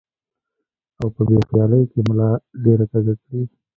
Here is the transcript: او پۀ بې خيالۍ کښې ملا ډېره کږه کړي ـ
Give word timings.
او 0.99 1.07
پۀ 1.15 1.21
بې 1.27 1.37
خيالۍ 1.47 1.81
کښې 1.91 1.99
ملا 2.07 2.29
ډېره 2.63 2.85
کږه 2.91 3.13
کړي 3.21 3.41
ـ 3.47 3.51